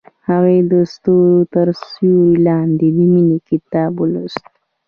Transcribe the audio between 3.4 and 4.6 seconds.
کتاب ولوست.